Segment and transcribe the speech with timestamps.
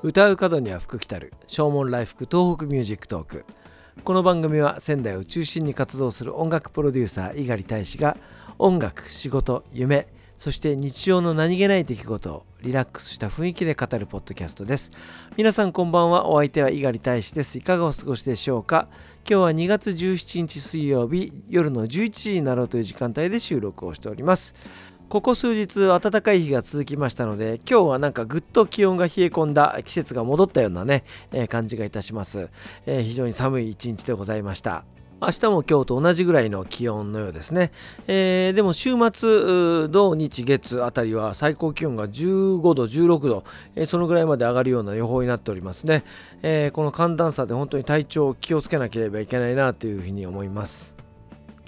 [0.00, 1.32] 歌う門には福来たる。
[1.48, 3.44] 唱門来福東北ミュージックトーク。
[4.04, 8.16] この番組は仙台を中心に活動する音楽プロデューサー猪狩大使が
[8.58, 10.06] 音楽仕事夢
[10.36, 14.92] そして日常の何気ない出来事をリラックスした雰囲気で語るポッドキャストです。
[15.36, 16.28] 皆さんこんばんは。
[16.28, 17.58] お相手は猪狩大使です。
[17.58, 18.86] いかがお過ごしでしょうか？
[19.28, 24.54] 今日は2月17日水曜日夜の11時になろうという時間帯で収録をしております。
[25.08, 32.50] ここ数日暖かい日が続きましたので今日はなんかぐっと気温が冷え込んだ季節が戻ったようなね、えー、感じがいたします、
[32.84, 34.84] えー、非常に寒い一日でございました。
[35.20, 37.72] 明日も今日と同じぐらいの気温のようですね、
[38.06, 46.04] えー、でも週末土日月あたりは最高気温が15度16度、えー、そのぐらいまで上がるような予報になっておりますね、
[46.42, 50.97] えー、この寒暖差で本当に体調を気をつけなければいけないなというふうに思います。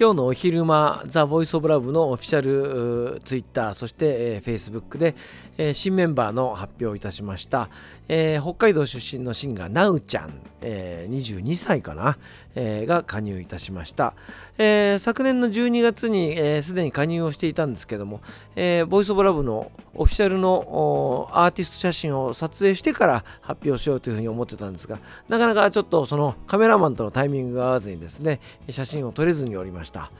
[0.00, 5.16] 今日のお昼間、ザ・ボイス・オブ・ラブのオフィシャルツイッター、そして、えー、Facebook で、
[5.58, 7.68] えー、新メンバーの発表をいたしました。
[8.08, 12.16] えー、北海道出身のシンガー、ナウちゃん、えー、22歳かな、
[12.54, 14.14] えー、が加入いたしました。
[14.56, 18.20] えー、昨年の12月にすで、えー、に加入をしていたんですけども、
[18.56, 30.10] えー、ボイス・オブ・ラブのオフィシャルのアーティスト写真を撮影してから発表しようというふうに思ってたんですが、なかなかちょっとそのカメラマンとのタイミングが合わずにですね、写真を撮れずにおりました。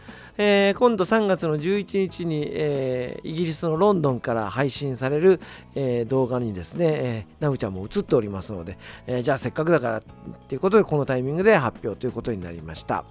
[0.40, 5.27] えー、今度3月の11日に、えー、イギリスのロンドンから配信される、
[5.74, 10.02] えー、動画にですね、えー、ナウちゃんも映っておりますので、え、じゃあせっかくだからっ
[10.48, 13.04] ていうことでこのタイミングで発表ということになりました。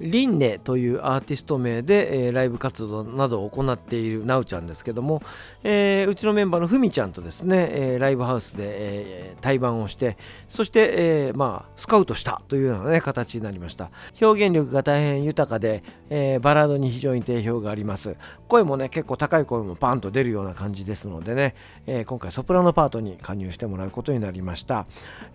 [0.00, 5.22] リンネというアーティスト名で、えー、ライブ活動などを行っているなうちゃんですけども、
[5.62, 10.16] えー、うちのメンバーのふみちゃんとですね、えー、ライブハウスで、え対バンをして
[10.48, 13.90] そして、えまあ、スカウトしたというような、ね、形になりました。
[14.20, 18.16] 表現力が大変豊かで、えバラードに非常に定評があります。
[18.48, 21.54] 声もね結構高い声もパンと出るような感じですのでね、
[21.86, 24.86] え今回ソプラノパートに加入してもらうことになりました、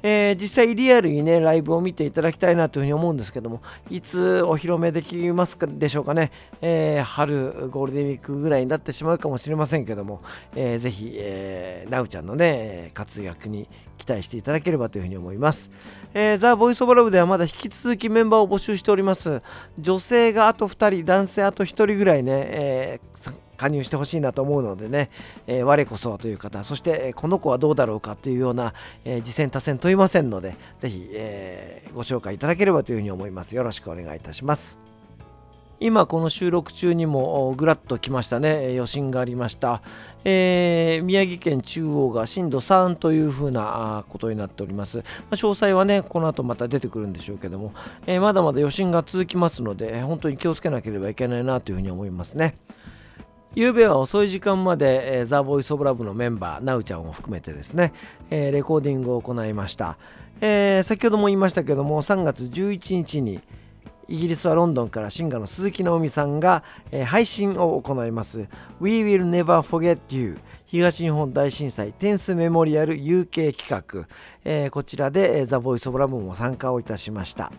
[0.03, 10.21] え実際リアルにねライブを見ていただきたいなというふうに思うんですけどもいつお披露目できますでしょうかね、えー、春ゴールデンウィークぐらいになってしまうかもしれませんけども、
[10.55, 15.69] えー、ぜひ、えー、なうちゃんのね活躍に期待していただければというふうに思います、
[16.15, 19.41] えー、ザ・ボイス・オブ・ラブではまだ引き続きメンバーを募集しております。
[19.77, 25.09] 女性があと2人男性あと1人ぐらいね、えー加入してほしいなと思うのでね、
[25.46, 33.56] えー、我こそはという方、そして、えこの子はどうだろうかというような、えー、次戦多戦問いませんので、ぜひ、えー、ご紹介いただければというふうに思います。
[33.56, 34.80] よろしくお願いいたします。
[35.81, 39.81] 今この収録中にもぐらっと来ましたね余震がありました、
[40.26, 47.74] えー、宮城県中央が震度3というふうなことになっております、まあ、詳細はねこの後また出てくるんでしょうけども、
[48.08, 52.58] えー、まだまだ余震が続きますので本当に気をつけなければいけないなというふうに思いますね
[53.55, 57.93] 昨べは遅い時間まで、えー、ザ・ボイス・オブ・ラブのメンバー、ナウちゃんを含めてですね、
[58.29, 59.97] えー、レコーディングを行いました、
[60.39, 63.41] えー、先ほども言いましたけども、3月11日に
[64.07, 68.47] イギリスはロンドンからシンガーの鈴木直美さんが、えー、配信を行います。
[68.79, 74.07] We Will Never Forget You 東日本大震災テンスメモリアル UK 企画、
[74.45, 77.51] えー、こちらで、えー、ザ・ボイス・オブ・ラブも参加をいたしました。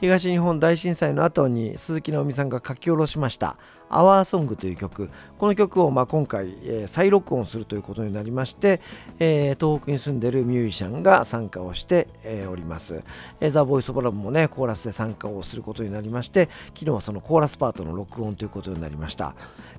[0.00, 3.56] 東日本大震災の後に鈴木直美さんが書き下ろしました
[3.88, 5.10] 「アワーソングという曲。
[5.38, 8.80] この曲をま今回、え、再録音するということになりまして、
[9.18, 13.02] え、東北に住んでいるミュージシャンが参加をして、え、おります、
[13.40, 19.34] え、ザ・ボイス・オブ・ラブもねコーラスで参加をすることになりまして昨日はそのコーラスパートの録音ということになりました、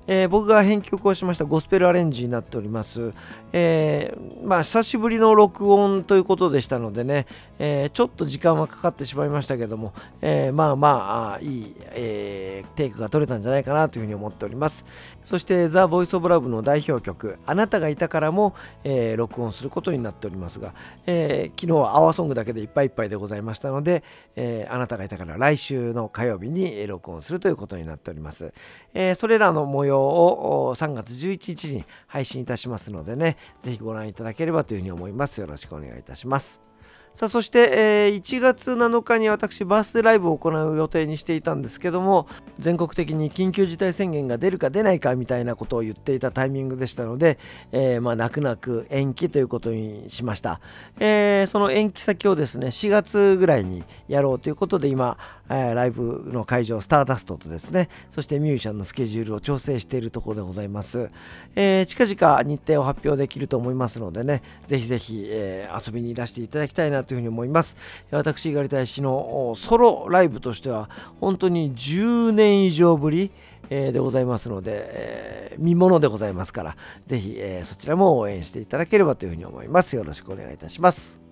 [0.06, 3.12] えー、僕が編曲をしましたゴスペルアレンジになっております、
[3.52, 7.26] えー、まあ久しぶりの録音ということでしたのでね、
[7.58, 14.84] えー、ちょっと時間はかかってしまいましたけども、え、まあまあいい、え、テイクが取れたんじゃないかなというふうに思っております。
[15.22, 20.74] そしてザ・ボイス・オブ・ラブの代表曲「あなたがいたからも」えー、録音することになっておりますが、
[21.06, 24.02] えー、昨日はアワーソングだけでいっぱいいっぱいでございましたので、
[24.36, 28.52] えー、あなたがいたから来週の火曜日に録音するということになっております、
[28.94, 35.40] え、それらの模様を3月11日に配信いたしますのでねぜひご覧いただければというふうに思います。
[35.40, 36.69] よろしくお願いいたします。
[37.12, 42.28] さあそして、えー、1月7日に私バースデーライブを行う予定にしていたんですけども
[42.58, 47.38] 全国的に緊急事態宣言が出るか出ないかみたいなことを言っていたタイミングでしたので、
[47.72, 50.60] えー、まあ、泣く泣く延期ということにしました、
[50.98, 55.18] えー、その延期先をですね4月ぐらいにやろうということで今
[55.50, 61.10] えライブの会場スターダストとですねそしてミュージシャンのスケジュールを調整しているところでございます、
[61.56, 67.76] えー、近々日程を発表できると思いますのでねぜひぜひ、えー、遊びにいらしていただきたいなというふうに思います。
[68.10, 70.88] 私猪狩大使のソロライブとしては
[71.20, 73.30] 本当に10年以上ぶり
[73.70, 76.76] え、でございますので、えー、見物でございますから
[77.06, 79.96] ぜひ、えー、そちらも応援していただければというふうに思います。
[79.96, 81.29] よろしくお願いいたします。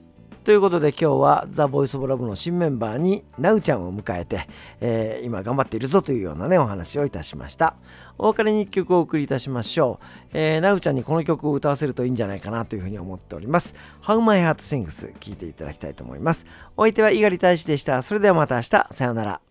[0.48, 4.48] ということで今日はザ・ボイス・オブ・ラブの新メンバーになうちゃんを迎えて、
[4.80, 7.76] えー、今頑張っているぞというようなねお話をいたしました。
[8.16, 13.74] お別れに1曲お送りいたしましょう、えー、なうちゃんにこの曲を歌わせるといいんじゃないかなというふうに思っております。
[14.02, 16.46] How My Heart Sings 聴いていただきたいと思います。
[16.78, 18.00] お相手は猪狩大使でした。
[18.00, 18.86] それではまた明日。
[18.90, 19.42] さようなら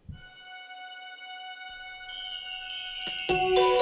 [3.27, 3.76] 始まりから。